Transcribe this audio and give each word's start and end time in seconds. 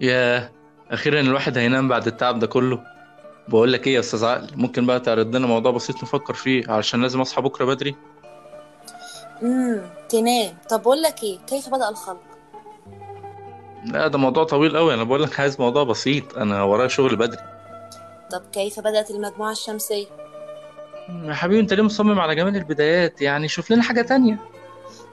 ياه 0.00 0.50
أخيرا 0.90 1.20
الواحد 1.20 1.58
هينام 1.58 1.88
بعد 1.88 2.06
التعب 2.06 2.38
ده 2.38 2.46
كله. 2.46 2.82
بقول 3.48 3.72
لك 3.72 3.86
إيه 3.86 3.94
يا 3.94 4.00
أستاذ 4.00 4.24
عقل؟ 4.24 4.50
ممكن 4.56 4.86
بقى 4.86 5.00
تعرض 5.00 5.36
لنا 5.36 5.46
موضوع 5.46 5.72
بسيط 5.72 6.02
نفكر 6.02 6.34
فيه 6.34 6.70
علشان 6.70 7.02
لازم 7.02 7.20
أصحى 7.20 7.42
بكرة 7.42 7.64
بدري؟ 7.64 7.96
امم 9.42 9.82
تنام. 10.08 10.56
طب 10.70 10.82
بقول 10.82 11.02
لك 11.02 11.22
إيه؟ 11.22 11.38
كيف 11.46 11.68
بدأ 11.68 11.88
الخلق؟ 11.88 12.22
لا 13.84 14.08
ده 14.08 14.18
موضوع 14.18 14.44
طويل 14.44 14.76
قوي 14.76 14.94
أنا 14.94 15.04
بقول 15.04 15.22
لك 15.22 15.40
عايز 15.40 15.60
موضوع 15.60 15.84
بسيط. 15.84 16.38
أنا 16.38 16.62
ورايا 16.62 16.88
شغل 16.88 17.16
بدري. 17.16 17.40
طب 18.30 18.42
كيف 18.52 18.80
بدأت 18.80 19.10
المجموعة 19.10 19.52
الشمسية؟ 19.52 20.06
يا 21.24 21.34
حبيبي 21.34 21.60
أنت 21.60 21.72
ليه 21.72 21.82
مصمم 21.82 22.20
على 22.20 22.34
جمال 22.34 22.56
البدايات؟ 22.56 23.22
يعني 23.22 23.48
شوف 23.48 23.70
لنا 23.70 23.82
حاجة 23.82 24.02
تانية. 24.02 24.38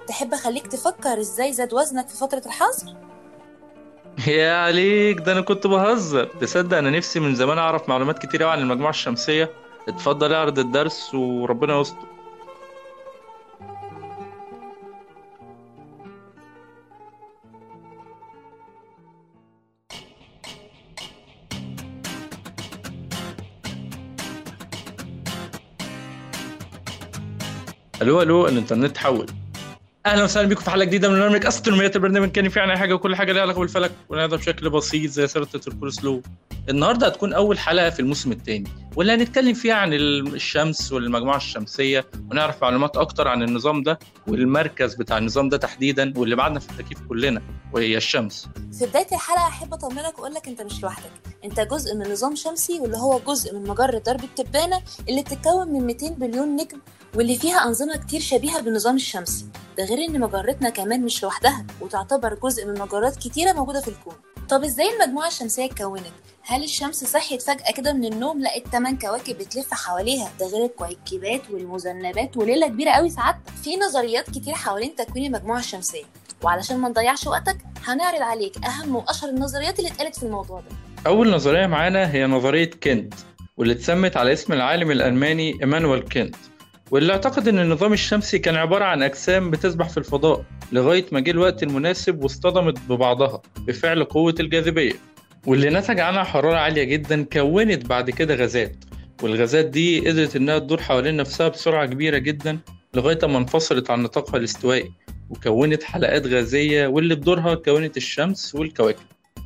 تحب 0.08 0.34
أخليك 0.34 0.68
تفكر 0.68 1.20
إزاي 1.20 1.54
زاد 1.54 1.74
وزنك 1.74 2.08
في 2.10 2.18
فترة 2.18 2.42
الحظر؟ 2.46 2.94
يا 4.28 4.54
عليك 4.54 5.20
ده 5.20 5.32
أنا 5.32 5.42
كنت 5.42 5.68
بهزر. 5.68 6.26
تصدق 6.26 6.78
أنا 6.78 6.90
نفسي 6.90 7.20
من 7.20 7.36
زمان 7.36 7.58
أعرف 7.58 7.90
معلومات 7.90 8.26
كتير 8.26 8.44
عن 8.48 8.60
المجموعة 8.60 8.90
الشمسية. 8.90 9.50
اتفضل 9.88 10.34
اعرض 10.34 10.60
الدرس 10.60 11.16
وربنا 11.16 11.80
يستر. 11.80 11.98
ألو 28.02 28.22
ألو 28.22 28.48
الانترنت 28.48 28.98
حول. 28.98 29.26
أهلا 30.06 30.24
وسهلا 30.24 30.48
بكم 30.50 30.62
في 30.62 30.70
حلقة 30.70 30.86
جديدة 30.86 31.10
من 31.10 31.20
برنامج 31.20 31.46
استرونوميات 31.46 31.96
البرنامج 31.96 32.32
كان 32.32 32.50
فيه 32.50 32.62
عن 32.62 32.70
أي 32.70 32.78
حاجة 32.78 32.94
وكل 32.94 33.16
حاجة 33.16 33.32
ليها 33.32 33.42
علاقة 33.42 33.60
بالفلك 33.60 33.92
ونقدر 34.10 34.38
بشكل 34.38 34.70
بسيط 34.70 35.12
زي 35.12 35.28
سلطه 35.28 35.62
الكول 35.68 35.94
سلو. 35.94 36.22
النهارده 36.70 37.08
هتكون 37.08 37.34
أول 37.34 37.60
حلقة 37.60 37.90
في 37.90 38.00
الموسم 38.00 38.32
الثاني 38.32 38.70
واللي 38.96 39.14
هنتكلم 39.14 39.54
فيها 39.54 39.74
عن 39.76 39.94
الشمس 39.94 40.92
والمجموعة 40.94 41.38
الشمسية 41.38 42.06
ونعرف 42.32 42.62
معلومات 42.64 42.98
أكتر 42.98 43.28
عن 43.28 43.44
النظام 43.44 43.84
ده 43.84 44.00
والمركز 44.28 44.96
بتاع 44.96 45.18
النظام 45.18 45.50
ده 45.50 45.58
تحديدا 45.58 46.14
واللي 46.18 46.36
بعدنا 46.36 46.60
في 46.60 46.70
التكييف 46.72 47.00
كلنا 47.10 47.42
وهي 47.74 47.98
الشمس. 47.98 48.48
في 48.80 48.86
بداية 48.86 49.08
الحلقة 49.12 49.48
أحب 49.48 49.74
أطمنك 49.74 50.20
وأقول 50.20 50.34
لك 50.34 50.48
أنت 50.48 50.62
مش 50.62 50.84
لوحدك. 50.84 51.12
أنت 51.46 51.60
جزء 51.60 51.96
من 51.96 52.12
نظام 52.12 52.36
شمسي 52.36 52.80
واللي 52.80 52.98
هو 52.98 53.20
جزء 53.28 53.56
من 53.56 53.68
مجرة 53.68 53.98
درب 53.98 54.24
التبانة 54.24 54.82
اللي 55.10 55.22
بتتكون 55.22 55.68
من 55.68 55.86
200 55.86 56.10
بليون 56.10 56.56
نجم 56.56 56.78
واللي 57.16 57.38
فيها 57.38 57.68
أنظمة 57.68 57.98
كتير 57.98 58.20
شبيهة 58.20 58.62
بالنظام 58.62 58.96
الشمسي 58.96 59.46
ده 59.78 59.84
غير 59.86 59.98
إن 60.10 60.20
مجرتنا 60.20 60.70
كمان 60.70 61.02
مش 61.02 61.24
لوحدها 61.24 61.66
وتعتبر 61.82 62.34
جزء 62.44 62.66
من 62.68 62.80
مجرات 62.80 63.16
كتيرة 63.16 63.52
موجودة 63.54 63.82
في 63.82 63.88
الكون. 63.88 64.14
طب 64.50 64.64
إزاي 64.64 64.86
المجموعة 64.94 65.28
الشمسية 65.28 65.66
اتكونت؟ 65.66 66.04
هل 66.42 66.64
الشمس 66.64 67.04
صحيت 67.04 67.42
فجأة 67.42 67.72
كده 67.78 67.94
من 67.94 68.06
النوم 68.14 68.42
لقت 68.42 68.68
تمن 68.68 68.98
كواكب 68.98 69.38
بتلف 69.38 69.74
حواليها؟ 69.74 70.32
ده 70.40 70.46
غير 70.48 70.66
الكويكبات 70.66 71.42
والمذنبات 71.52 72.38
وليلة 72.38 72.68
كبيرة 72.68 72.92
قوي 72.92 73.10
ساعات 73.10 73.36
في 73.64 73.78
نظريات 73.78 74.30
كتير 74.30 74.54
حوالين 74.54 74.96
تكوين 74.96 75.26
المجموعة 75.36 75.60
الشمسية. 75.60 76.04
وعلشان 76.44 76.78
ما 76.78 76.90
نضيعش 76.90 77.28
وقتك 77.28 77.58
هنعرض 77.86 78.22
عليك 78.22 78.66
أهم 78.66 78.96
وأشهر 78.96 79.30
النظريات 79.30 79.80
اللي 79.80 79.90
اتقالت 79.90 80.16
في 80.20 80.24
الموضوع 80.24 80.60
ده. 80.60 80.76
أول 81.08 81.32
نظرية 81.32 81.68
معانا 81.68 82.12
هي 82.12 82.26
نظرية 82.28 82.72
كانت 82.84 83.14
واللي 83.58 83.74
اتسمت 83.74 84.18
على 84.18 84.34
اسم 84.34 84.54
العالم 84.54 84.92
الألماني 84.92 85.58
إيمانويل 85.62 86.02
كانت 86.02 86.36
واللي 86.94 87.14
أعتقد 87.14 87.48
إن 87.48 87.60
النظام 87.60 87.94
الشمسي 87.94 88.40
كان 88.40 88.56
عبارة 88.56 88.86
عن 88.86 89.04
أجسام 89.04 89.52
بتسبح 89.52 89.90
في 89.90 89.98
الفضاء 89.98 90.46
لغاية 90.72 91.06
ما 91.12 91.20
جه 91.20 91.32
الوقت 91.32 91.64
المناسب 91.64 92.24
واصطدمت 92.24 92.80
ببعضها 92.90 93.42
بفعل 93.68 94.04
قوة 94.04 94.36
الجاذبية. 94.40 94.94
واللي 95.48 95.70
نتج 95.70 96.00
عنها 96.00 96.24
حرارة 96.24 96.58
عالية 96.58 96.84
جدا 96.84 97.24
كونت 97.24 97.86
بعد 97.86 98.10
كده 98.10 98.36
غازات 98.36 98.76
والغازات 99.24 99.66
دي 99.66 100.10
قدرت 100.10 100.36
إنها 100.36 100.60
تدور 100.60 100.82
حوالين 100.82 101.18
نفسها 101.18 101.48
بسرعة 101.48 101.86
كبيرة 101.86 102.18
جدا 102.18 102.60
لغاية 102.94 103.20
ما 103.24 103.38
انفصلت 103.38 103.90
عن 103.90 104.04
نطاقها 104.04 104.38
الاستوائي 104.38 104.92
وكونت 105.30 105.84
حلقات 105.84 106.28
غازية 106.28 106.88
واللي 106.88 107.16
بدورها 107.16 107.56
كونت 107.56 107.98
الشمس 107.98 108.56
والكواكب. 108.56 109.00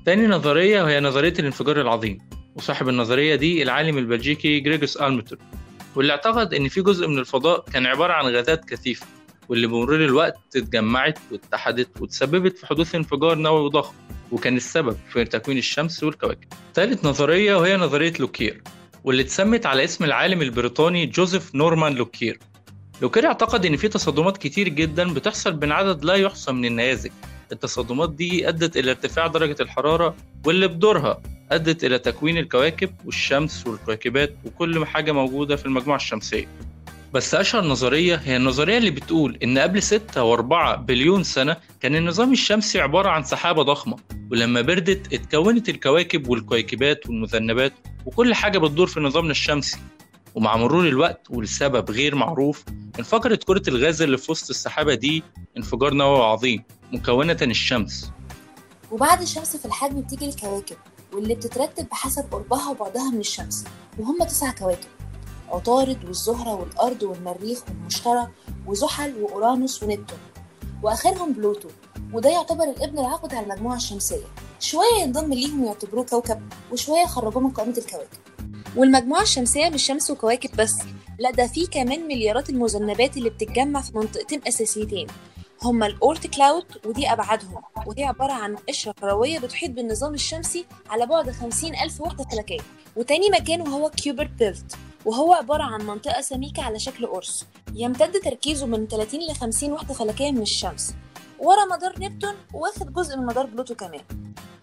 تاني 0.06 0.28
نظرية 0.28 0.84
وهي 0.84 1.00
نظرية 1.00 1.34
الانفجار 1.40 1.81
العظيم 1.81 2.18
وصاحب 2.56 2.90
النظرية 2.90 3.35
دي 3.35 3.64
العالم 3.64 3.97
البلجيكي 3.97 4.59
جورج 4.59 4.97
لومتر 4.97 5.38
واللي 5.97 6.12
اعتقد 6.12 6.53
إن 6.53 6.68
في 6.68 6.81
جزء 6.81 7.08
من 7.08 7.19
الفضاء 7.19 7.66
كان 7.74 7.85
عبارة 7.85 8.13
عن 8.13 8.25
غازات 8.25 8.66
كثيفة 8.66 9.06
واللي 9.50 9.68
بمرور 9.68 10.06
الوقت 10.06 10.38
اتجمعت 10.56 11.19
واتحدت 11.31 12.02
وتسببت 12.02 12.58
في 12.58 12.68
حدوث 12.68 12.96
انفجار 12.96 13.35
نووي 13.35 13.69
ضخم 13.69 13.94
وكان 14.31 14.58
السبب 14.58 14.97
في 15.09 15.25
تكوين 15.25 15.58
الشمس 15.58 16.03
والكواكب. 16.03 16.47
ثالث 16.74 17.06
نظرية 17.06 17.56
وهي 17.56 17.78
نظرية 17.78 18.13
لوكير 18.19 18.62
واللي 19.03 19.22
اتسمت 19.22 19.66
على 19.66 19.84
اسم 19.84 20.03
العالم 20.03 20.41
البريطاني 20.41 21.06
جوزيف 21.06 21.56
نورمان 21.56 21.94
لوكير. 21.94 22.40
لوكير 23.02 23.25
اعتقد 23.25 23.66
إن 23.66 23.78
في 23.78 23.88
تصادمات 23.88 24.38
كتير 24.38 24.69
جدا 24.69 25.14
بتحصل 25.14 25.53
بين 25.53 25.72
عدد 25.72 26.06
لا 26.06 26.14
يحصى 26.14 26.52
من 26.52 26.66
النيازك. 26.66 27.12
التصادمات 27.52 28.14
دي 28.14 28.50
أدت 28.50 28.78
إلى 28.78 28.91
ارتفاع 28.91 29.28
درجة 29.28 29.56
الحرارة 29.62 30.16
واللي 30.46 30.68
بدورها 30.68 31.22
أدت 31.52 31.84
إلى 31.84 32.00
تكوين 32.00 32.38
الكواكب 32.38 32.90
والشمس 33.06 33.68
والكويكبات 33.68 34.35
وكل 34.46 34.85
حاجة 34.85 35.12
موجودة 35.12 35.56
في 35.56 35.66
المجموعة 35.66 35.97
الشمسية. 35.97 36.47
بس 37.13 37.35
أشهر 37.35 37.63
نظرية 37.66 38.16
هي 38.16 38.38
النظرية 38.38 38.78
اللي 38.78 38.91
بتقول 38.91 39.38
إن 39.44 39.58
قبل 39.58 39.84
6 39.84 40.38
و4 40.38 40.75
بليون 40.80 41.24
سنة 41.24 41.58
كان 41.80 41.96
النظام 41.96 42.31
الشمسي 42.34 42.80
عبارة 42.81 43.09
عن 43.09 43.24
سحابة 43.24 43.63
ضخمة 43.63 43.97
ولما 44.31 44.62
بردت 44.62 45.13
اتكونت 45.13 45.69
الكواكب 45.69 46.28
والكويكبات 46.30 47.08
والمذنبات 47.08 47.74
وكل 48.06 48.34
حاجة 48.34 48.58
بتدور 48.58 48.88
في 48.88 49.00
نظامنا 49.00 49.31
الشمسي. 49.31 49.78
ومع 50.35 50.58
مرور 50.58 50.88
الوقت 50.88 51.28
ولسبب 51.29 51.91
غير 51.91 52.16
معروف 52.16 52.64
انفجرت 53.00 53.44
كرة 53.44 53.62
الغاز 53.68 54.02
اللي 54.02 54.18
في 54.18 54.31
وسط 54.31 54.50
السحابة 54.50 54.94
دي 54.94 55.24
انفجار 55.58 55.94
نووي 55.94 56.24
عظيم 56.24 56.64
مكونة 56.91 57.38
الشمس. 57.41 58.12
وبعد 58.91 59.22
الشمس 59.22 59.58
في 59.58 59.66
الحجم 59.66 60.02
بتيجي 60.02 60.29
الكواكب. 60.29 60.78
واللي 61.17 61.35
بتترتب 61.35 61.89
بحسب 61.89 62.25
قربها 62.31 62.69
وبعدها 62.69 63.11
من 63.11 63.19
الشمس 63.19 63.63
وهم 64.00 64.23
تسع 64.23 64.51
كواكب 64.51 64.89
عطارد 65.50 66.05
والزهرة 66.05 66.53
والأرض 66.55 67.03
والمريخ 67.03 67.63
والمشتري 67.69 68.28
وزحل 68.67 69.22
وأورانوس 69.22 69.83
ونبتون 69.83 70.17
وآخرهم 70.83 71.33
بلوتو 71.33 71.69
وده 72.13 72.29
يعتبر 72.29 72.63
الابن 72.63 73.00
العقد 73.00 73.33
على 73.33 73.45
المجموعة 73.45 73.75
الشمسية 73.75 74.25
شوية 74.59 75.01
ينضم 75.03 75.33
ليهم 75.33 75.63
يعتبروه 75.66 76.05
كوكب 76.05 76.41
وشوية 76.72 77.01
يخرجوه 77.01 77.44
من 77.44 77.49
قائمة 77.49 77.78
الكواكب. 77.78 78.17
والمجموعة 78.75 79.22
الشمسية 79.22 79.69
مش 79.69 79.84
شمس 79.85 80.11
وكواكب 80.11 80.49
بس 80.57 80.75
لا 81.19 81.31
ده 81.31 81.47
في 81.47 81.67
كمان 81.67 82.07
مليارات 82.07 82.49
المذنبات 82.49 83.17
اللي 83.17 83.29
بتتجمع 83.29 83.81
في 83.81 83.97
منطقتين 83.97 84.41
أساسيتين 84.47 85.07
هما 85.63 85.88
ال 85.88 85.96
Oort 85.96 86.28
Cloud 86.28 86.66
ودي 86.85 87.12
أبعادهم 87.12 87.62
وهي 87.88 88.03
عبارة 88.03 88.34
عن 88.34 88.56
قشرة 88.56 88.91
كروية 88.91 89.40
بتحيط 89.40 89.72
بالنظام 89.72 90.13
الشمسي 90.13 90.66
على 90.90 91.06
بعد 91.06 91.31
50 91.31 91.75
ألف 91.75 92.01
وحدة 92.01 92.23
فلكية. 92.23 92.59
وتاني 92.95 93.29
مكان 93.29 93.62
وهو 93.62 93.90
Kuiper 93.90 94.30
Belt 94.30 94.75
وهو 95.06 95.34
عبارة 95.34 95.63
عن 95.63 95.81
منطقة 95.81 96.22
سميكة 96.22 96.63
على 96.63 96.79
شكل 96.79 97.07
قرص. 97.07 97.46
يمتد 97.73 98.19
تركيزه 98.22 98.66
من 98.66 98.88
30 98.88 99.19
ل 99.19 99.35
50 99.35 99.72
وحدة 99.73 99.94
فلكية 99.94 100.31
من 100.31 100.41
الشمس. 100.41 100.94
ورا 101.40 101.66
مدار 101.66 101.94
نبتون 102.00 102.34
واخد 102.53 102.94
جزء 102.94 103.17
من 103.17 103.25
مدار 103.25 103.46
بلوتو 103.46 103.75
كمان. 103.75 104.01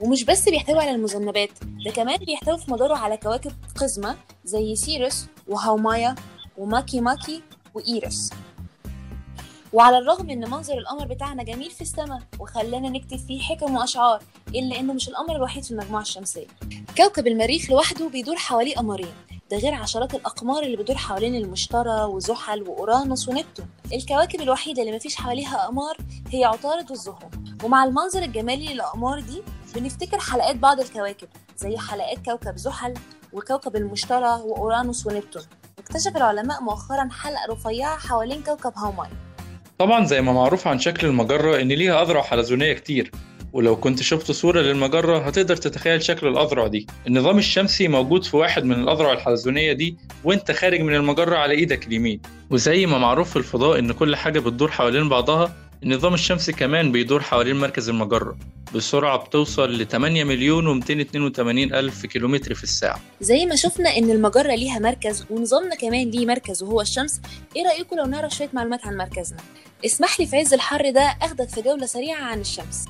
ومش 0.00 0.24
بس 0.24 0.48
بيحتوي 0.48 0.78
على 0.78 0.90
المذنبات 0.90 1.50
ده 1.84 1.90
كمان 1.90 2.16
بيحتوي 2.16 2.58
في 2.58 2.70
مداره 2.72 2.94
على 2.96 3.16
كواكب 3.16 3.52
قزمة 3.76 4.16
زي 4.44 4.76
سيروس 4.76 5.26
وهاومايا 5.48 6.14
وماكي 6.58 7.00
ماكي 7.00 7.42
وإيرس. 7.74 8.30
وعلى 9.74 9.98
الرغم 9.98 10.30
إن 10.30 10.50
منظر 10.50 10.78
القمر 10.78 11.06
بتاعنا 11.06 11.42
جميل 11.42 11.70
في 11.70 11.80
السماء 11.80 12.20
وخلانا 12.40 12.88
نكتب 12.88 13.16
فيه 13.16 13.40
حكم 13.42 13.74
وأشعار 13.74 14.22
إلا 14.48 14.80
إنه 14.80 14.92
مش 14.92 15.08
القمر 15.08 15.36
الوحيد 15.36 15.64
في 15.64 15.70
المجموعة 15.70 16.02
الشمسية. 16.02 16.46
كوكب 16.96 17.26
المريخ 17.26 17.70
لوحده 17.70 18.08
بيدور 18.08 18.36
حواليه 18.36 18.74
قمرين 18.76 19.12
ده 19.50 19.56
غير 19.56 19.74
عشرات 19.74 20.14
الأقمار 20.14 20.62
اللي 20.62 20.76
بتدور 20.76 20.96
حوالين 20.96 21.34
المشتري 21.34 22.04
وزحل 22.04 22.62
وأورانوس 22.68 23.28
ونبتون. 23.28 23.66
الكواكب 23.92 24.40
الوحيدة 24.40 24.82
اللي 24.82 24.96
مفيش 24.96 25.16
حواليها 25.16 25.64
اقمار 25.64 25.96
هي 26.30 26.44
عطارد 26.44 26.90
والزهره 26.90 27.30
ومع 27.64 27.84
المنظر 27.84 28.22
الجمالي 28.22 28.74
للاقمار 28.74 29.20
دي 29.20 29.42
بنفتكر 29.74 30.18
حلقات 30.18 30.56
بعض 30.56 30.80
الكواكب 30.80 31.28
زي 31.56 31.78
حلقات 31.78 32.24
كوكب 32.24 32.56
زحل 32.56 32.94
وكوكب 33.32 33.76
المشتري 33.76 34.26
وأورانوس 34.44 35.06
ونبتون. 35.06 35.42
واكتشف 35.78 36.16
العلماء 36.16 36.62
مؤخرا 36.62 37.08
حلقة 37.12 37.46
رفيعة 37.50 37.98
حوالين 37.98 38.42
كوكب 38.42 38.72
هاوماي 38.76 39.08
طبعا 39.78 40.04
زي 40.04 40.22
ما 40.22 40.32
معروف 40.32 40.68
عن 40.68 40.78
شكل 40.78 41.06
المجرة 41.06 41.60
إن 41.60 41.68
ليها 41.68 42.02
أذرع 42.02 42.22
حلزونية 42.22 42.72
كتير 42.72 43.10
ولو 43.52 43.76
كنت 43.76 44.02
شفت 44.02 44.30
صورة 44.30 44.60
للمجرة 44.60 45.18
هتقدر 45.18 45.56
تتخيل 45.56 46.02
شكل 46.02 46.26
الأذرع 46.28 46.66
دي. 46.66 46.86
النظام 47.06 47.38
الشمسي 47.38 47.88
موجود 47.88 48.24
في 48.24 48.36
واحد 48.36 48.64
من 48.64 48.74
الأذرع 48.74 49.12
الحلزونية 49.12 49.72
دي 49.72 49.96
وأنت 50.24 50.50
خارج 50.52 50.80
من 50.80 50.94
المجرة 50.94 51.36
على 51.36 51.54
إيدك 51.54 51.86
اليمين. 51.86 52.20
وزي 52.50 52.86
ما 52.86 52.98
معروف 52.98 53.30
في 53.30 53.36
الفضاء 53.36 53.78
إن 53.78 53.92
كل 53.92 54.16
حاجة 54.16 54.40
بتدور 54.40 54.70
حوالين 54.70 55.08
بعضها 55.08 55.52
النظام 55.82 56.14
الشمسي 56.14 56.52
كمان 56.52 56.92
بيدور 56.92 57.20
حوالين 57.22 57.56
مركز 57.56 57.88
المجرة 57.88 58.36
بسرعة 58.74 59.18
بتوصل 59.18 59.72
ل 59.78 59.86
8 59.88 60.24
مليون 60.24 60.66
و 60.66 60.74
282 60.74 61.74
ألف 61.74 62.06
كيلومتر 62.06 62.54
في 62.54 62.64
الساعة. 62.64 63.00
زي 63.20 63.46
ما 63.46 63.56
شفنا 63.56 63.96
إن 63.96 64.10
المجرة 64.10 64.54
ليها 64.54 64.78
مركز 64.78 65.24
ونظامنا 65.30 65.74
كمان 65.74 66.10
ليه 66.10 66.26
مركز 66.26 66.62
وهو 66.62 66.80
الشمس 66.80 67.20
إيه 67.56 67.64
رأيكم 67.66 67.96
لو 67.96 68.04
نعرف 68.04 68.34
شوية 68.34 68.48
معلومات 68.52 68.86
عن 68.86 68.96
مركزنا؟ 68.96 69.38
اسمح 69.86 70.20
لي 70.20 70.26
في 70.26 70.36
عز 70.36 70.54
الحر 70.54 70.90
ده 70.90 71.16
أخدك 71.22 71.48
في 71.48 71.62
جولة 71.62 71.86
سريعة 71.86 72.22
عن 72.22 72.40
الشمس. 72.40 72.84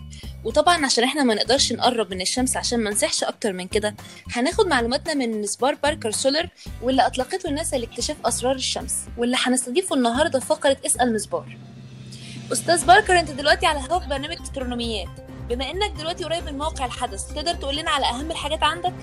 وطبعا 0.45 0.85
عشان 0.87 1.05
إحنا 1.05 1.23
ما 1.25 1.35
نقدرش 1.35 1.73
نقرب 1.73 2.11
من 2.15 2.21
الشمس 2.21 2.57
عشان 2.57 2.81
ما 2.81 2.91
نسحش 2.91 3.25
أكتر 3.25 3.53
من 3.53 3.69
كده 3.69 3.95
هناخد 4.33 4.67
معلوماتنا 4.67 5.15
من 5.15 5.41
مسبار 5.41 5.75
باركر 5.83 6.11
سولر 6.11 6.49
واللي 6.83 7.07
أطلقته 7.07 7.49
الناس 7.49 7.75
لاكتشاف 7.75 8.17
أسرار 8.25 8.55
الشمس 8.55 8.95
واللي 9.19 9.37
هنستضيفه 9.41 9.97
النهارده 9.97 10.41
في 10.41 10.47
فقرة 10.47 10.77
اسأل 10.87 11.13
مسبار 11.15 11.57
أستاذ 12.53 12.87
باركر 12.87 13.21
أنت 13.21 13.31
دلوقتي 13.31 13.67
على 13.67 13.81
هوا 13.91 14.07
برنامج 14.07 14.37
تكترونوميات 14.37 15.09
بما 15.49 15.71
إنك 15.71 15.93
دلوقتي 15.99 16.25
قريب 16.25 16.45
من 16.45 16.59
موقع 16.59 16.85
الحدث 16.85 17.35
تقدر 17.35 17.55
تقول 17.55 17.77
لنا 17.77 17.91
على 17.91 18.07
أهم 18.07 18.31
الحاجات 18.31 18.63
عندك؟ 18.63 18.95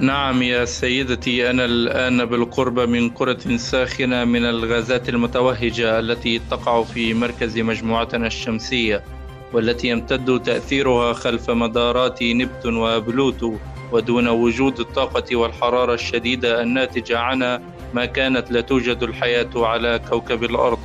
نعم 0.00 0.42
يا 0.42 0.64
سيدتي 0.64 1.50
أنا 1.50 1.64
الآن 1.64 2.24
بالقرب 2.24 2.80
من 2.80 3.10
قرة 3.10 3.56
ساخنة 3.56 4.24
من 4.24 4.44
الغازات 4.44 5.08
المتوهجة 5.08 5.98
التي 5.98 6.40
تقع 6.50 6.82
في 6.82 7.14
مركز 7.14 7.58
مجموعتنا 7.58 8.26
الشمسية 8.26 9.04
والتي 9.52 9.88
يمتد 9.88 10.42
تأثيرها 10.42 11.12
خلف 11.12 11.50
مدارات 11.50 12.22
نبتون 12.22 12.76
وبلوتو 12.76 13.56
ودون 13.92 14.28
وجود 14.28 14.80
الطاقة 14.80 15.36
والحرارة 15.36 15.94
الشديدة 15.94 16.62
الناتجة 16.62 17.18
عنها 17.18 17.60
ما 17.94 18.04
كانت 18.04 18.50
لا 18.50 18.60
توجد 18.60 19.02
الحياة 19.02 19.50
على 19.56 20.00
كوكب 20.10 20.44
الأرض. 20.44 20.80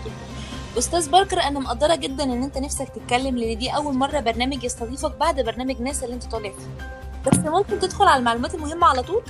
أستاذ 0.80 1.10
باركر 1.12 1.42
أنا 1.42 1.60
مقدرة 1.60 1.96
جدا 1.96 2.24
إن 2.24 2.44
أنت 2.44 2.58
نفسك 2.58 2.90
تتكلم 2.90 3.38
لأن 3.38 3.58
دي 3.58 3.70
أول 3.70 3.94
مرة 3.94 4.20
برنامج 4.20 4.64
يستضيفك 4.64 5.12
بعد 5.20 5.42
برنامج 5.42 5.82
ناسا 5.82 6.06
اللي 6.06 6.16
أنت 6.16 6.24
طالع 6.24 6.50
فيه 6.50 7.32
بس 7.32 7.38
ممكن 7.38 7.80
تدخل 7.80 8.06
على 8.06 8.20
المعلومات 8.20 8.56
المهمة 8.56 8.88
على 8.88 9.04
طول؟ 9.04 9.22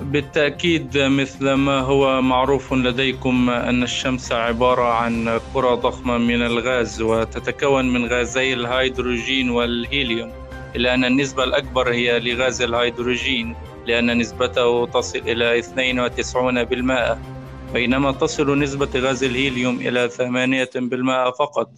بالتأكيد 0.00 0.98
مثل 0.98 1.52
ما 1.52 1.80
هو 1.80 2.22
معروف 2.22 2.72
لديكم 2.72 3.50
أن 3.50 3.82
الشمس 3.82 4.32
عبارة 4.32 4.92
عن 4.92 5.40
كرة 5.54 5.74
ضخمة 5.74 6.18
من 6.18 6.42
الغاز 6.42 7.02
وتتكون 7.02 7.92
من 7.92 8.06
غازي 8.06 8.52
الهيدروجين 8.52 9.50
والهيليوم. 9.50 10.32
إلا 10.76 10.94
أن 10.94 11.04
النسبة 11.04 11.44
الأكبر 11.44 11.92
هي 11.92 12.20
لغاز 12.20 12.62
الهيدروجين 12.62 13.56
لأن 13.86 14.18
نسبته 14.18 14.86
تصل 14.86 15.18
إلى 15.18 15.62
92% 15.62 17.37
بينما 17.72 18.12
تصل 18.12 18.58
نسبة 18.58 18.88
غاز 19.00 19.24
الهيليوم 19.24 19.76
إلى 19.80 20.08
8% 20.08 21.30
فقط. 21.38 21.70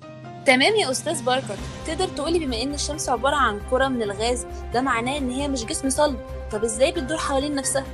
تمام 0.47 0.75
يا 0.77 0.91
أستاذ 0.91 1.25
باركر. 1.25 1.57
تقدر 1.87 2.09
تقولي 2.09 2.39
بما 2.39 2.63
إن 2.63 2.75
الشمس 2.75 3.09
عبارة 3.09 3.37
عن 3.37 3.61
كرة 3.71 3.89
من 3.89 4.03
الغاز 4.03 4.47
ده 4.75 4.81
معناه 4.81 5.19
إن 5.19 5.31
هي 5.31 5.49
مش 5.49 5.65
جسم 5.65 5.91
صلب. 5.91 6.17
طب 6.53 6.65
إزاي 6.65 6.93
بتدور 6.93 7.19
حوالين 7.19 7.55
نفسها؟ 7.55 7.85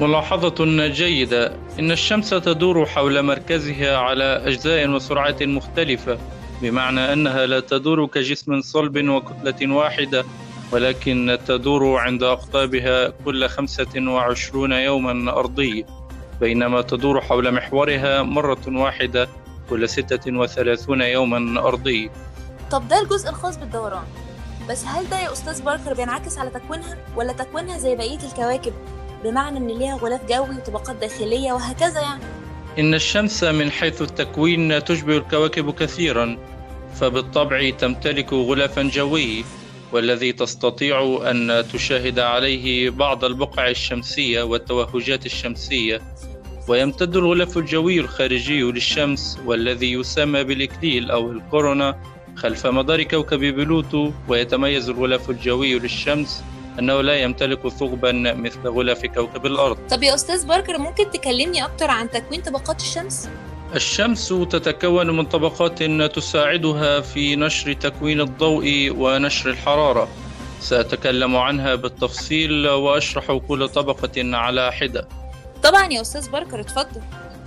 ملاحظة 0.00 0.86
جيدة. 0.88 1.52
إن 1.78 1.90
الشمس 1.90 2.30
تدور 2.30 2.86
حول 2.86 3.22
مركزها 3.22 3.96
على 3.96 4.24
أجزاء 4.24 4.88
وسرعات 4.88 5.42
مختلفة 5.42 6.18
بمعنى 6.62 7.12
أنها 7.12 7.46
لا 7.46 7.60
تدور 7.60 8.06
كجسم 8.06 8.60
صلب 8.60 9.08
وكتلة 9.08 9.74
واحدة 9.74 10.24
ولكن 10.72 11.38
تدور 11.46 11.96
عند 11.96 12.22
أقطابها 12.22 13.08
كل 13.24 13.48
25 13.48 14.72
يوما 14.72 15.32
أرضي 15.32 15.86
بينما 16.40 16.82
تدور 16.82 17.20
حول 17.20 17.52
محورها 17.54 18.22
مرة 18.22 18.62
واحدة 18.68 19.28
كل 19.70 19.88
36 19.88 21.00
يوما 21.00 21.60
أرضي. 21.60 22.10
طب 22.70 22.88
ده 22.88 23.00
الجزء 23.02 23.28
الخاص 23.30 23.56
بالدوران. 23.58 24.04
بس 24.68 24.84
هل 24.84 25.10
ده 25.10 25.20
يا 25.20 25.32
أستاذ 25.32 25.62
باركر 25.62 25.94
بينعكس 25.94 26.38
على 26.38 26.50
تكوينها؟ 26.50 26.96
ولا 27.16 27.32
تكوينها 27.32 27.78
زي 27.78 27.96
بقية 27.96 28.18
الكواكب؟ 28.32 28.72
بمعنى 29.24 29.58
إن 29.58 29.66
ليها 29.66 29.96
غلاف 29.96 30.20
جوي 30.28 30.56
وطبقات 30.56 30.96
داخلية 30.96 31.52
وهكذا 31.52 32.00
يعني. 32.00 32.22
إن 32.78 32.94
الشمس 32.94 33.44
من 33.44 33.70
حيث 33.70 34.02
التكوين 34.02 34.84
تشبه 34.84 35.16
الكواكب 35.16 35.70
كثيرا 35.70 36.38
فبالطبع 36.94 37.70
تمتلك 37.70 38.32
غلافا 38.32 38.82
جوي 38.82 39.44
والذي 39.92 40.32
تستطيع 40.32 41.20
أن 41.30 41.64
تشاهد 41.72 42.18
عليه 42.18 42.90
بعض 42.90 43.24
البقع 43.24 43.68
الشمسية 43.68 44.42
والتوهجات 44.42 45.26
الشمسية 45.26 46.00
ويمتد 46.68 47.16
الغلاف 47.16 47.58
الجوي 47.58 48.00
الخارجي 48.00 48.62
للشمس 48.62 49.38
والذي 49.46 49.92
يسمى 49.92 50.44
بالإكليل 50.44 51.10
أو 51.10 51.32
الكورونا 51.32 52.00
خلف 52.36 52.66
مدار 52.66 53.02
كوكب 53.02 53.40
بلوتو 53.40 54.10
ويتميز 54.28 54.88
الغلاف 54.88 55.30
الجوي 55.30 55.78
للشمس 55.78 56.44
أنه 56.78 57.00
لا 57.00 57.16
يمتلك 57.16 57.68
ثقبا 57.68 58.12
مثل 58.12 58.68
غلاف 58.68 59.06
كوكب 59.06 59.46
الأرض. 59.46 59.78
طب 59.90 60.02
يا 60.02 60.14
أستاذ 60.14 60.46
باركر 60.46 60.78
ممكن 60.78 61.10
تكلمني 61.10 61.64
أكتر 61.64 61.90
عن 61.90 62.10
تكوين 62.10 62.42
طبقات 62.42 62.80
الشمس؟ 62.80 63.28
الشمس 63.74 64.28
تتكون 64.28 65.16
من 65.16 65.24
طبقات 65.24 65.82
تساعدها 66.12 67.00
في 67.00 67.36
نشر 67.36 67.72
تكوين 67.72 68.20
الضوء 68.20 68.90
ونشر 68.96 69.50
الحرارة. 69.50 70.08
سأتكلم 70.60 71.36
عنها 71.36 71.74
بالتفصيل 71.74 72.68
وأشرح 72.68 73.32
كل 73.48 73.68
طبقة 73.68 74.36
على 74.36 74.72
حدة. 74.72 75.08
طبعا 75.62 75.86
يا 75.92 76.00
أستاذ 76.00 76.30
باركر 76.30 76.60
اتفضل. 76.60 77.00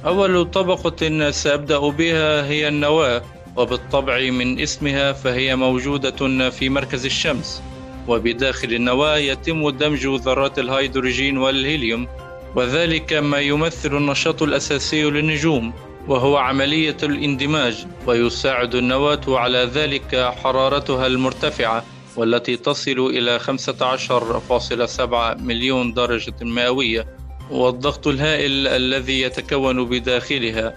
أول 0.05 0.51
طبقة 0.51 1.31
سأبدأ 1.31 1.79
بها 1.79 2.45
هي 2.45 2.67
النواة 2.67 3.21
وبالطبع 3.55 4.19
من 4.29 4.59
اسمها 4.59 5.13
فهي 5.13 5.55
موجودة 5.55 6.49
في 6.49 6.69
مركز 6.69 7.05
الشمس. 7.05 7.61
وبداخل 8.07 8.73
النواة 8.73 9.17
يتم 9.17 9.69
دمج 9.69 10.07
ذرات 10.07 10.59
الهيدروجين 10.59 11.37
والهيليوم 11.37 12.07
وذلك 12.55 13.13
ما 13.13 13.39
يمثل 13.39 13.97
النشاط 13.97 14.43
الأساسي 14.43 15.03
للنجوم. 15.03 15.73
وهو 16.07 16.37
عملية 16.37 16.97
الاندماج 17.03 17.85
ويساعد 18.07 18.75
النواة 18.75 19.21
على 19.27 19.69
ذلك 19.73 20.33
حرارتها 20.43 21.07
المرتفعة 21.07 21.83
والتي 22.15 22.57
تصل 22.57 22.91
إلى 22.91 23.39
15.7 23.39 25.41
مليون 25.41 25.93
درجة 25.93 26.33
مئوية 26.41 27.07
والضغط 27.51 28.07
الهائل 28.07 28.67
الذي 28.67 29.21
يتكون 29.21 29.85
بداخلها. 29.85 30.75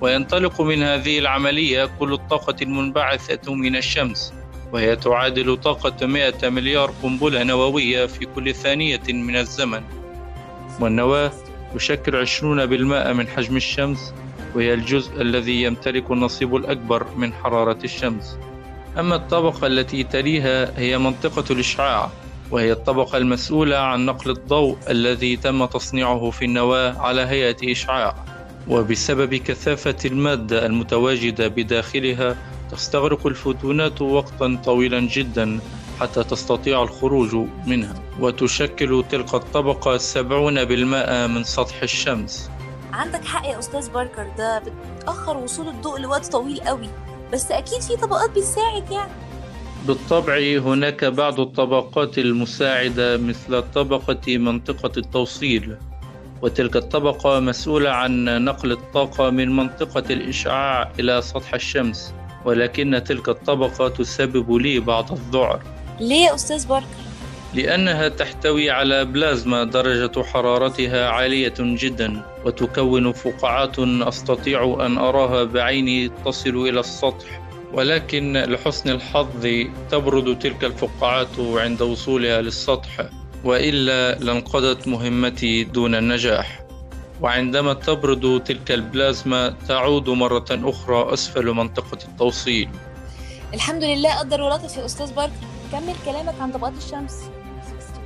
وينطلق 0.00 0.60
من 0.60 0.82
هذه 0.82 1.18
العملية 1.18 1.90
كل 1.98 2.12
الطاقة 2.12 2.56
المنبعثة 2.62 3.54
من 3.54 3.76
الشمس 3.76 4.32
وهي 4.72 4.96
تعادل 4.96 5.56
طاقة 5.56 6.06
100 6.06 6.34
مليار 6.42 6.94
قنبلة 7.02 7.42
نووية 7.42 8.06
في 8.06 8.26
كل 8.26 8.54
ثانية 8.54 9.02
من 9.08 9.36
الزمن. 9.36 9.82
والنواة 10.80 11.32
تشكل 11.74 12.26
20% 12.26 13.12
من 13.12 13.28
حجم 13.28 13.56
الشمس 13.56 14.14
وهي 14.54 14.74
الجزء 14.74 15.20
الذي 15.20 15.62
يمتلك 15.62 16.10
النصيب 16.10 16.56
الأكبر 16.56 17.06
من 17.16 17.32
حرارة 17.32 17.78
الشمس. 17.84 18.38
أما 18.98 19.16
الطبقة 19.16 19.66
التي 19.66 20.04
تليها 20.04 20.78
هي 20.78 20.98
منطقة 20.98 21.44
الإشعاع 21.50 22.10
وهي 22.50 22.72
الطبقة 22.72 23.18
المسؤولة 23.18 23.76
عن 23.76 24.06
نقل 24.06 24.30
الضوء 24.30 24.76
الذي 24.90 25.36
تم 25.36 25.64
تصنيعه 25.64 26.30
في 26.30 26.44
النواة 26.44 26.98
على 26.98 27.20
هيئة 27.20 27.72
إشعاع. 27.72 28.14
وبسبب 28.68 29.34
كثافة 29.34 29.96
المادة 30.04 30.66
المتواجدة 30.66 31.48
بداخلها 31.48 32.36
تستغرق 32.70 33.26
الفوتونات 33.26 34.02
وقتا 34.02 34.58
طويلا 34.64 35.00
جدا 35.00 35.60
حتى 36.00 36.24
تستطيع 36.24 36.82
الخروج 36.82 37.36
منها. 37.66 37.94
وتشكل 38.20 39.04
تلك 39.10 39.34
الطبقة 39.34 39.98
70% 39.98 41.26
من 41.26 41.44
سطح 41.44 41.82
الشمس. 41.82 42.50
عندك 42.94 43.24
حق 43.24 43.46
يا 43.46 43.58
أستاذ 43.58 43.90
باركر 43.90 44.26
ده 44.38 44.62
بتأخر 44.98 45.36
وصول 45.36 45.68
الضوء 45.68 46.00
لوقت 46.00 46.26
طويل 46.26 46.60
قوي 46.60 46.88
بس 47.32 47.50
أكيد 47.50 47.80
في 47.80 47.96
طبقات 47.96 48.30
بتساعد 48.30 48.90
يعني. 48.90 49.12
بالطبع 49.86 50.38
هناك 50.38 51.04
بعض 51.04 51.40
الطبقات 51.40 52.18
المساعدة 52.18 53.16
مثل 53.16 53.62
طبقة 53.62 54.38
منطقة 54.38 54.92
التوصيل 54.96 55.76
وتلك 56.42 56.76
الطبقة 56.76 57.40
مسؤولة 57.40 57.90
عن 57.90 58.44
نقل 58.44 58.72
الطاقة 58.72 59.30
من 59.30 59.56
منطقة 59.56 60.04
الإشعاع 60.12 60.92
إلى 60.98 61.22
سطح 61.22 61.54
الشمس 61.54 62.14
ولكن 62.44 63.02
تلك 63.06 63.28
الطبقة 63.28 63.88
تسبب 63.88 64.52
لي 64.52 64.80
بعض 64.80 65.12
الذعر. 65.12 65.62
ليه 66.00 66.26
يا 66.26 66.34
أستاذ 66.34 66.68
باركر؟ 66.68 67.03
لأنها 67.54 68.08
تحتوي 68.08 68.70
على 68.70 69.04
بلازما 69.04 69.64
درجة 69.64 70.22
حرارتها 70.22 71.08
عالية 71.08 71.54
جدا 71.58 72.22
وتكون 72.44 73.12
فقاعات 73.12 73.78
أستطيع 73.78 74.86
أن 74.86 74.98
أراها 74.98 75.44
بعيني 75.44 76.10
تصل 76.24 76.68
إلى 76.68 76.80
السطح. 76.80 77.40
ولكن 77.72 78.36
لحسن 78.36 78.90
الحظ 78.90 79.46
تبرد 79.90 80.38
تلك 80.38 80.64
الفقاعات 80.64 81.38
عند 81.38 81.82
وصولها 81.82 82.42
للسطح 82.42 83.06
وإلا 83.44 84.18
لانقضت 84.18 84.88
مهمتي 84.88 85.64
دون 85.64 85.94
النجاح 85.94 86.64
وعندما 87.20 87.74
تبرد 87.74 88.42
تلك 88.44 88.72
البلازما 88.72 89.54
تعود 89.68 90.08
مرة 90.08 90.46
أخرى 90.50 91.12
أسفل 91.12 91.46
منطقة 91.46 91.98
التوصيل. 92.08 92.68
الحمد 93.54 93.84
لله 93.84 94.18
قدر 94.18 94.40
ولطف 94.40 94.76
يا 94.76 94.84
أستاذ 94.84 95.14
باركر. 95.14 95.32
كمل 95.72 95.94
كلامك 96.04 96.34
عن 96.40 96.52
طبقات 96.52 96.72
الشمس. 96.78 97.30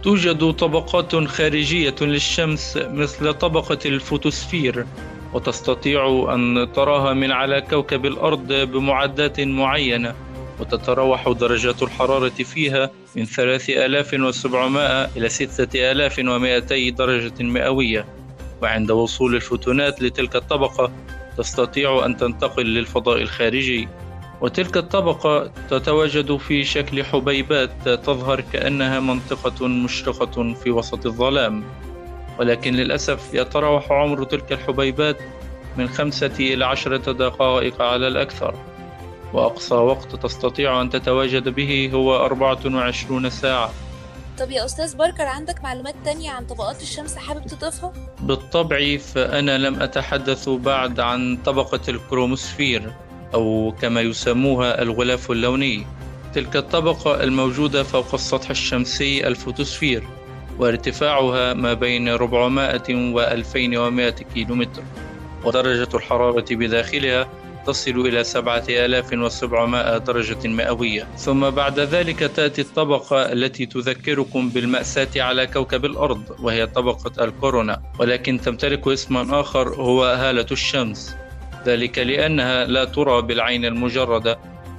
توجد 0.08 0.52
طبقات 0.52 1.16
خارجية 1.16 1.94
للشمس 2.00 2.76
مثل 2.76 3.34
طبقة 3.34 3.78
الفوتوسفير 3.86 4.86
وتستطيع 5.34 6.28
أن 6.34 6.72
تراها 6.74 7.14
من 7.14 7.32
على 7.32 7.60
كوكب 7.60 8.06
الأرض 8.06 8.52
بمعدات 8.52 9.40
معينة 9.40 10.14
وتتراوح 10.60 11.28
درجات 11.28 11.82
الحرارة 11.82 12.28
فيها 12.28 12.90
من 13.16 13.24
3700 13.24 15.10
إلى 15.16 15.28
6200 15.28 16.90
درجة 16.90 17.42
مئوية. 17.42 18.06
وعند 18.62 18.90
وصول 18.90 19.34
الفوتونات 19.34 20.02
لتلك 20.02 20.36
الطبقة 20.36 20.92
تستطيع 21.38 22.06
أن 22.06 22.16
تنتقل 22.16 22.66
للفضاء 22.66 23.22
الخارجي. 23.22 23.88
وتلك 24.40 24.76
الطبقة 24.76 25.50
تتواجد 25.70 26.36
في 26.36 26.64
شكل 26.64 27.04
حبيبات 27.04 27.88
تظهر 27.88 28.40
كأنها 28.40 29.00
منطقة 29.00 29.66
مشرقة 29.66 30.54
في 30.54 30.70
وسط 30.70 31.06
الظلام. 31.06 31.64
ولكن 32.38 32.74
للأسف 32.74 33.34
يتراوح 33.34 33.92
عمر 33.92 34.24
تلك 34.24 34.52
الحبيبات 34.52 35.16
من 35.76 35.88
خمسة 35.88 36.34
إلى 36.40 36.64
عشرة 36.64 37.12
دقائق 37.12 37.82
على 37.82 38.08
الأكثر. 38.08 38.54
وأقصى 39.32 39.74
وقت 39.74 40.16
تستطيع 40.16 40.80
أن 40.80 40.90
تتواجد 40.90 41.48
به 41.48 41.90
هو 41.94 42.16
24 42.16 43.30
ساعة. 43.30 43.70
طب 44.38 44.50
يا 44.50 44.64
أستاذ 44.64 44.96
باركر 44.96 45.22
عندك 45.22 45.62
معلومات 45.62 45.94
تانية 46.04 46.30
عن 46.30 46.46
طبقات 46.46 46.82
الشمس 46.82 47.16
حابب 47.16 47.46
تضيفها؟ 47.46 47.92
بالطبع 48.20 48.96
فأنا 48.96 49.58
لم 49.58 49.82
أتحدث 49.82 50.48
بعد 50.48 51.00
عن 51.00 51.38
طبقة 51.44 51.80
الكروموسفير. 51.88 52.92
أو 53.34 53.74
كما 53.80 54.00
يسموها 54.00 54.82
الغلاف 54.82 55.30
اللوني 55.30 55.86
تلك 56.34 56.56
الطبقة 56.56 57.22
الموجودة 57.22 57.82
فوق 57.82 58.14
السطح 58.14 58.50
الشمسي 58.50 59.26
الفوتوسفير 59.26 60.02
وارتفاعها 60.58 61.54
ما 61.54 61.74
بين 61.74 62.08
400 62.08 62.82
و 62.90 63.20
2100 63.20 64.10
كيلومتر. 64.10 64.82
ودرجة 65.44 65.88
الحرارة 65.94 66.44
بداخلها 66.50 67.28
تصل 67.66 67.90
إلى 67.90 68.24
7700 68.24 69.98
درجة 69.98 70.48
مئوية. 70.48 71.06
ثم 71.16 71.50
بعد 71.50 71.80
ذلك 71.80 72.18
تأتي 72.18 72.60
الطبقة 72.60 73.32
التي 73.32 73.66
تذكركم 73.66 74.50
بالمأساة 74.50 75.08
على 75.16 75.46
كوكب 75.46 75.84
الأرض 75.84 76.22
وهي 76.42 76.66
طبقة 76.66 77.24
الكورونا. 77.24 77.82
ولكن 77.98 78.40
تمتلك 78.40 78.88
اسما 78.88 79.40
آخر 79.40 79.68
هو 79.74 80.04
هالة 80.04 80.46
الشمس. 80.50 81.16
ذلك 81.68 81.98
لأنها 81.98 82.64
لا 82.64 82.84
ترى 82.84 83.22
بالعين 83.22 83.64
المجردة 83.64 84.38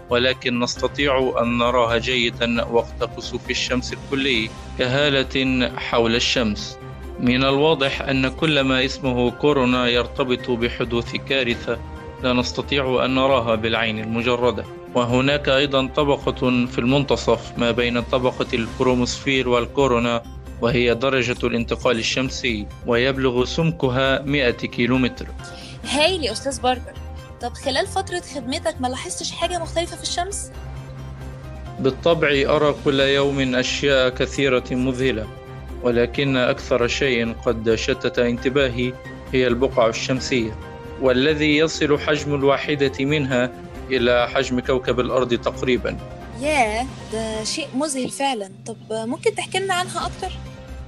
ولكن 0.10 0.60
نستطيع 0.60 1.36
أن 1.42 1.58
نراها 1.58 1.98
جيدا 1.98 2.66
وقت 2.66 3.04
كسوف 3.18 3.50
الشمس 3.50 3.94
الكلي 3.94 4.50
كهالة 4.80 5.70
حول 5.78 6.16
الشمس. 6.16 6.78
من 7.20 7.44
الواضح 7.44 8.02
أن 8.02 8.28
كل 8.28 8.62
ما 8.62 8.86
اسمه 8.86 9.32
كورونا 9.32 9.88
يرتبط 9.88 10.52
بحدوث 10.52 11.16
كارثة 11.16 11.78
لا 12.24 12.34
نستطيع 12.34 13.06
أن 13.06 13.16
نراها 13.16 13.56
بالعين 13.56 14.00
المجردة. 14.00 14.66
وهناك 14.96 15.50
أيضا 15.50 15.88
طبقة 15.88 16.66
في 16.66 16.80
المنتصف 16.80 17.58
ما 17.58 17.72
بين 17.72 18.02
طبقة 18.02 18.48
الكروموسفير 18.54 19.50
والكورونا 19.50 20.24
وهي 20.62 20.96
درجة 20.96 21.38
الانتقال 21.44 22.00
الشمسي 22.00 22.68
ويبلغ 22.88 23.46
سمكها 23.46 24.22
100 24.22 24.52
كيلومتر. 24.52 25.28
هايل 25.84 26.24
يا 26.24 26.32
أستاذ 26.32 26.62
باركر 26.62 26.94
طب 27.42 27.54
خلال 27.54 27.88
فترة 27.88 28.22
خدمتك 28.36 28.82
ما 28.82 28.88
لاحظتش 28.88 29.32
حاجة 29.32 29.58
مختلفة 29.60 29.96
في 29.98 30.04
الشمس؟ 30.04 30.52
بالطبع 31.80 32.28
أرى 32.30 32.76
كل 32.86 33.00
يوم 33.00 33.56
أشياء 33.56 34.10
كثيرة 34.10 34.64
مذهلة 34.72 35.28
ولكن 35.84 36.38
أكثر 36.38 36.88
شيء 36.88 37.34
قد 37.46 37.76
شتت 37.76 38.20
انتباهي 38.20 38.94
هي 39.34 39.48
البقع 39.48 39.88
الشمسية 39.88 40.52
والذي 41.02 41.58
يصل 41.58 42.00
حجم 42.00 42.36
الواحدة 42.36 42.92
منها 43.06 43.52
إلى 43.92 44.30
حجم 44.30 44.60
كوكب 44.60 45.00
الأرض 45.00 45.34
تقريبا 45.34 45.98
ياه 46.42 46.86
ده 47.14 47.44
شيء 47.44 47.68
مذهل 47.76 48.10
فعلا 48.10 48.50
طب 48.66 48.78
ممكن 48.92 49.36
تحكي 49.36 49.60
لنا 49.60 49.74
عنها 49.74 50.06
أكتر؟ 50.06 50.32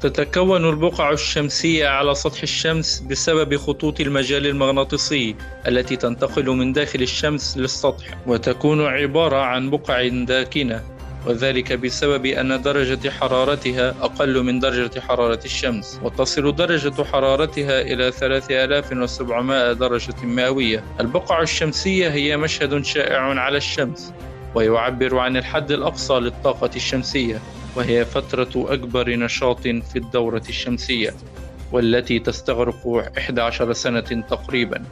تتكون 0.01 0.69
البقع 0.69 1.11
الشمسية 1.11 1.87
على 1.87 2.15
سطح 2.15 2.41
الشمس 2.41 2.99
بسبب 2.99 3.57
خطوط 3.57 3.99
المجال 4.01 4.47
المغناطيسي 4.47 5.35
التي 5.67 5.95
تنتقل 5.95 6.49
من 6.49 6.73
داخل 6.73 7.01
الشمس 7.01 7.57
للسطح 7.57 8.05
وتكون 8.27 8.85
عبارة 8.85 9.37
عن 9.37 9.69
بقع 9.69 10.07
داكنة 10.07 10.83
وذلك 11.27 11.73
بسبب 11.73 12.25
أن 12.25 12.61
درجة 12.61 13.09
حرارتها 13.09 13.95
أقل 14.01 14.43
من 14.43 14.59
درجة 14.59 14.99
حرارة 14.99 15.39
الشمس 15.45 15.99
وتصل 16.03 16.55
درجة 16.55 17.03
حرارتها 17.03 17.81
إلى 17.81 18.11
3700 18.11 19.73
درجة 19.73 20.15
مئوية. 20.23 20.83
البقع 20.99 21.41
الشمسية 21.41 22.09
هي 22.09 22.37
مشهد 22.37 22.85
شائع 22.85 23.19
على 23.19 23.57
الشمس 23.57 24.13
ويعبر 24.55 25.17
عن 25.17 25.37
الحد 25.37 25.71
الأقصى 25.71 26.13
للطاقة 26.13 26.69
الشمسية. 26.75 27.41
وهي 27.75 28.05
فترة 28.05 28.73
أكبر 28.73 29.09
نشاط 29.09 29.61
في 29.61 29.95
الدورة 29.95 30.43
الشمسية 30.49 31.13
والتي 31.71 32.19
تستغرق 32.19 32.87
11 33.17 33.73
سنة 33.73 34.23
تقريبا. 34.29 34.83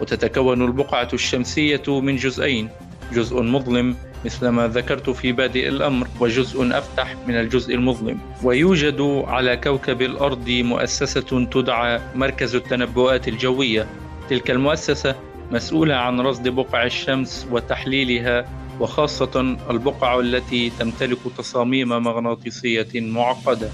وتتكون 0.00 0.64
البقعة 0.64 1.08
الشمسية 1.12 1.82
من 1.88 2.16
جزئين 2.16 2.68
جزء 3.12 3.42
مظلم 3.42 3.96
مثل 4.24 4.48
ما 4.48 4.68
ذكرت 4.68 5.10
في 5.10 5.32
بادئ 5.32 5.68
الأمر 5.68 6.08
وجزء 6.20 6.78
أفتح 6.78 7.16
من 7.26 7.34
الجزء 7.34 7.74
المظلم. 7.74 8.18
ويوجد 8.42 9.00
على 9.26 9.56
كوكب 9.56 10.02
الأرض 10.02 10.50
مؤسسة 10.50 11.44
تدعى 11.44 12.00
مركز 12.14 12.54
التنبؤات 12.54 13.28
الجوية. 13.28 13.86
تلك 14.30 14.50
المؤسسة 14.50 15.14
مسؤولة 15.50 15.94
عن 15.94 16.20
رصد 16.20 16.48
بقع 16.48 16.84
الشمس 16.84 17.46
وتحليلها 17.50 18.59
وخاصة 18.80 19.40
البقع 19.70 20.20
التي 20.20 20.70
تمتلك 20.78 21.18
تصاميم 21.38 21.88
مغناطيسية 21.88 22.88
معقدة 22.94 23.70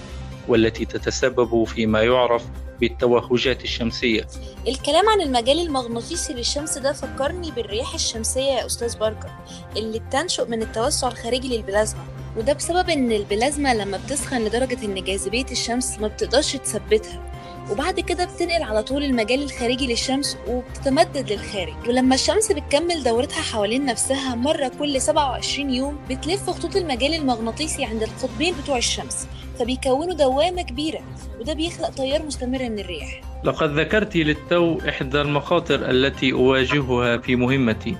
والتي 0.48 0.84
تتسبب 0.84 1.64
فيما 1.64 2.02
يعرف 2.02 2.44
بالتوهجات 2.80 3.64
الشمسية. 3.64 4.26
الكلام 4.68 5.08
عن 5.08 5.20
المجال 5.20 5.58
المغناطيسي 5.60 6.32
للشمس 6.32 6.78
ده 6.78 6.92
فكرني 6.92 7.50
بالرياح 7.50 7.94
الشمسية 7.94 8.40
يا 8.40 8.66
أستاذ 8.66 8.98
باركر 8.98 9.30
اللي 9.76 9.98
بتنشئ 9.98 10.48
من 10.50 10.62
التوسع 10.62 11.08
الخارجي 11.08 11.56
للبلازما. 11.56 12.04
وده 12.36 12.52
بسبب 12.52 12.90
إن 12.90 13.12
البلازما 13.12 13.74
لما 13.74 14.00
بتسخن 14.06 14.44
لدرجة 14.44 14.84
إن 14.84 15.04
جاذبية 15.04 15.46
الشمس 15.50 15.98
ما 15.98 16.08
بتقدرش 16.08 16.56
تثبتها. 16.56 17.35
وبعد 17.70 18.00
كده 18.00 18.24
بتنقل 18.24 18.62
على 18.62 18.82
طول 18.82 19.04
المجال 19.04 19.42
الخارجي 19.42 19.86
للشمس 19.86 20.38
وبتتمدد 20.48 21.32
للخارج. 21.32 21.88
ولما 21.88 22.14
الشمس 22.14 22.52
بتكمل 22.52 23.02
دورتها 23.02 23.42
حوالين 23.42 23.84
نفسها 23.84 24.34
مرة 24.34 24.72
كل 24.78 25.00
27 25.00 25.70
يوم 25.70 25.98
بتلف 26.10 26.50
خطوط 26.50 26.76
المجال 26.76 27.14
المغناطيسي 27.14 27.84
عند 27.84 28.02
القطبين 28.02 28.54
بتوع 28.62 28.76
الشمس. 28.76 29.28
فبيكونوا 29.58 30.14
دوامة 30.14 30.62
كبيرة 30.62 31.00
وده 31.40 31.52
بيخلق 31.52 31.90
تيار 31.90 32.22
مستمر 32.22 32.58
من 32.58 32.78
الرياح. 32.78 33.20
لقد 33.44 33.78
ذكرت 33.78 34.16
للتو 34.16 34.78
إحدى 34.88 35.20
المخاطر 35.20 35.90
التي 35.90 36.32
أواجهها 36.32 37.18
في 37.18 37.36
مهمتي. 37.36 37.96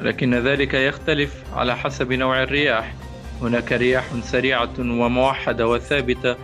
لكن 0.00 0.34
ذلك 0.34 0.74
يختلف 0.74 1.42
على 1.54 1.76
حسب 1.76 2.12
نوع 2.12 2.42
الرياح. 2.42 2.94
هناك 3.42 3.72
رياح 3.72 4.04
سريعة 4.22 4.72
وموحدة 4.78 5.68
وثابتة 5.68 6.36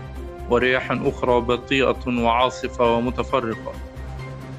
ورياح 0.50 0.90
أخرى 0.90 1.40
بطيئة 1.40 2.08
وعاصفة 2.08 2.94
ومتفرقة. 2.94 3.72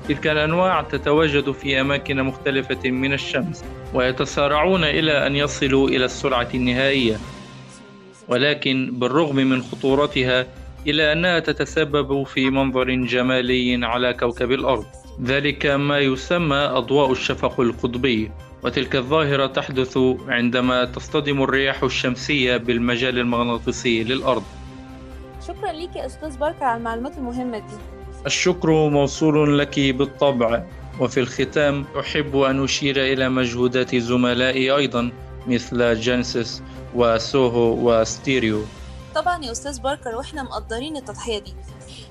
تلك 0.07 0.27
الأنواع 0.27 0.81
تتواجد 0.81 1.51
في 1.51 1.81
أماكن 1.81 2.23
مختلفة 2.23 2.89
من 2.91 3.13
الشمس 3.13 3.63
ويتسارعون 3.93 4.83
إلى 4.83 5.27
أن 5.27 5.35
يصلوا 5.35 5.89
إلى 5.89 6.05
السرعة 6.05 6.47
النهائية. 6.53 7.17
ولكن 8.27 8.89
بالرغم 8.93 9.35
من 9.35 9.61
خطورتها 9.61 10.45
إلا 10.87 11.13
أنها 11.13 11.39
تتسبب 11.39 12.23
في 12.23 12.49
منظر 12.49 12.89
جمالي 12.89 13.85
على 13.85 14.13
كوكب 14.13 14.51
الأرض. 14.51 14.85
ذلك 15.23 15.65
ما 15.65 15.99
يسمى 15.99 16.57
أضواء 16.57 17.11
الشفق 17.11 17.59
القطبي. 17.59 18.31
وتلك 18.63 18.95
الظاهرة 18.95 19.45
تحدث 19.45 19.97
عندما 20.27 20.85
تصطدم 20.85 21.43
الرياح 21.43 21.83
الشمسية 21.83 22.57
بالمجال 22.57 23.19
المغناطيسي 23.19 24.03
للأرض. 24.03 24.43
شكرا 25.49 25.71
ليك 25.71 25.95
يا 25.95 26.05
أستاذ 26.05 26.37
باركر 26.37 26.63
على 26.63 26.77
المعلومات 26.77 27.17
المهمة 27.17 27.57
دي. 27.57 27.73
الشكر 28.25 28.89
موصول 28.89 29.59
لك 29.59 29.79
بالطبع 29.79 30.63
وفي 30.99 31.19
الختام 31.19 31.85
أحب 31.99 32.37
أن 32.37 32.63
أشير 32.63 32.97
إلى 33.13 33.29
مجهودات 33.29 33.95
زملائي 33.95 34.71
أيضا 34.71 35.11
مثل 35.47 35.99
جينيسيس 35.99 36.63
وسوهو 36.95 37.89
وستيريو. 37.89 38.63
طبعا 39.15 39.45
يا 39.45 39.51
أستاذ 39.51 39.81
باركر 39.81 40.15
وإحنا 40.15 40.43
مقدرين 40.43 40.97
التضحية 40.97 41.39
دي. 41.39 41.53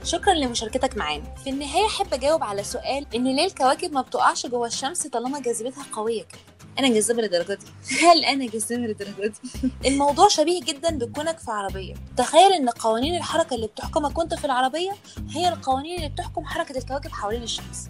شكرا 0.05 0.35
لمشاركتك 0.35 0.97
معانا. 0.97 1.35
في 1.45 1.51
النهاية 1.51 1.87
أحب 1.87 2.07
أجاوب 2.13 2.45
على 2.45 2.63
سؤال 2.63 3.07
إن 3.15 3.37
ليه 3.37 3.47
الكواكب 3.47 3.93
ما 3.93 4.03
بتقعش 4.03 4.47
جوه 4.47 4.67
الشمس 4.67 5.07
طالما 5.07 5.41
جاذبيتها 5.41 5.85
قوية. 5.93 6.23
كده 6.23 6.39
أنا 6.79 6.89
جذابة 6.89 7.23
للدرجة 7.23 7.55
دي. 7.55 7.67
هل 8.07 8.25
أنا 8.25 8.47
جذابة 8.47 8.83
للدرجة 8.83 9.27
دي؟ 9.27 9.71
الموضوع 9.89 10.29
شبيه 10.29 10.61
جدا 10.61 10.99
بكونك 10.99 11.39
في 11.39 11.51
عربية. 11.51 11.95
تخيل 12.17 12.53
إن 12.53 12.69
قوانين 12.69 13.17
الحركة 13.17 13.55
اللي 13.55 13.67
بتحكمك 13.67 14.19
وأنت 14.19 14.35
في 14.35 14.45
العربية 14.45 14.93
هي 15.31 15.49
القوانين 15.49 15.97
اللي 15.97 16.09
بتحكم 16.09 16.45
حركة 16.45 16.79
الكواكب 16.79 17.11
حوالين 17.11 17.43
الشمس. 17.43 17.89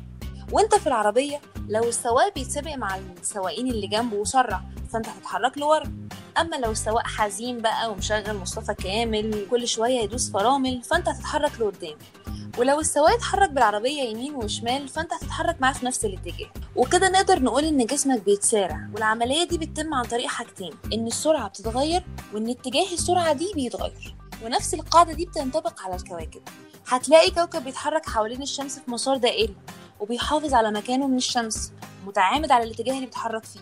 وأنت 0.52 0.74
في 0.74 0.86
العربية 0.86 1.40
لو 1.68 1.84
السواق 1.88 2.34
بيتسابق 2.34 2.74
مع 2.74 2.96
السواقين 3.20 3.66
اللي 3.66 3.86
جنبه 3.86 4.16
وسرع 4.16 4.60
فأنت 4.92 5.08
هتتحرك 5.08 5.58
لورا. 5.58 6.07
أما 6.40 6.56
لو 6.56 6.70
السواق 6.70 7.06
حزين 7.06 7.58
بقى 7.58 7.90
ومشغل 7.90 8.36
مصطفى 8.36 8.74
كامل 8.74 9.46
كل 9.50 9.68
شوية 9.68 10.00
يدوس 10.00 10.30
فرامل 10.30 10.82
فأنت 10.82 11.08
هتتحرك 11.08 11.60
لقدام. 11.60 11.96
ولو 12.58 12.80
السواق 12.80 13.10
اتحرك 13.12 13.50
بالعربية 13.50 14.02
يمين 14.02 14.34
وشمال 14.34 14.88
فأنت 14.88 15.12
هتتحرك 15.12 15.60
معاه 15.60 15.72
في 15.72 15.86
نفس 15.86 16.04
الاتجاه. 16.04 16.46
وكده 16.76 17.08
نقدر 17.08 17.42
نقول 17.42 17.64
إن 17.64 17.86
جسمك 17.86 18.24
بيتسارع 18.24 18.88
والعملية 18.94 19.44
دي 19.48 19.58
بتتم 19.58 19.94
عن 19.94 20.04
طريق 20.04 20.26
حاجتين 20.26 20.72
إن 20.92 21.06
السرعة 21.06 21.48
بتتغير 21.48 22.04
وإن 22.34 22.48
اتجاه 22.50 22.92
السرعة 22.92 23.32
دي 23.32 23.52
بيتغير. 23.54 24.16
ونفس 24.44 24.74
القاعدة 24.74 25.12
دي 25.12 25.26
بتنطبق 25.26 25.82
على 25.82 25.94
الكواكب. 25.94 26.42
هتلاقي 26.88 27.30
كوكب 27.30 27.64
بيتحرك 27.64 28.08
حوالين 28.08 28.42
الشمس 28.42 28.78
في 28.78 28.90
مسار 28.90 29.16
دائري 29.16 29.56
وبيحافظ 30.00 30.54
على 30.54 30.70
مكانه 30.70 31.06
من 31.06 31.16
الشمس 31.16 31.72
متعامد 32.06 32.52
على 32.52 32.64
الاتجاه 32.64 32.94
اللي 32.94 33.06
بيتحرك 33.06 33.44
فيه. 33.44 33.60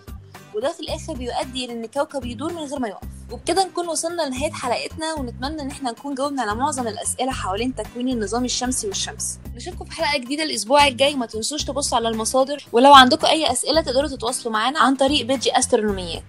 وده 0.57 0.73
في 0.73 0.81
الآخر 0.81 1.13
بيؤدي 1.13 1.65
إلى 1.65 1.73
إن 1.73 1.85
الكوكب 1.85 2.25
يدور 2.25 2.53
من 2.53 2.59
غير 2.59 2.79
ما 2.79 2.89
يقف. 2.89 3.09
وبكده 3.33 3.65
نكون 3.65 3.89
وصلنا 3.89 4.23
لنهاية 4.23 4.53
حلقتنا 4.53 5.15
ونتمنى 5.15 5.63
إن 5.63 5.71
إحنا 5.71 5.91
نكون 5.91 6.15
جاوبنا 6.15 6.43
على 6.43 6.55
معظم 6.55 6.89
الأسئلة 6.89 7.33
حوالين 7.33 7.75
تكوين 7.75 8.09
النظام 8.09 8.45
الشمسي 8.45 8.87
والشمس. 8.87 9.39
نشوفكم 9.55 9.85
في 9.85 9.93
حلقة 9.93 10.19
جديدة 10.19 10.43
الأسبوع 10.43 10.87
الجاي. 10.87 11.15
ما 11.15 11.27
تنسوش 11.27 11.65
تبصوا 11.65 11.99
على 11.99 12.09
المصادر 12.09 12.65
ولو 12.73 12.95
عندكم 12.95 13.27
أي 13.27 13.53
أسئلة 13.53 13.81
تقدروا 13.81 14.09
تتواصلوا 14.09 14.53
معانا 14.53 14.79
عن 14.79 14.97
طريق 14.97 15.27
بيجي 15.27 15.59
استرونوميات 15.59 16.23